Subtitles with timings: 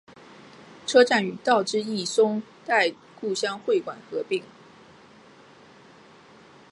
[0.87, 4.43] 车站与道之驿松代故乡会馆合并。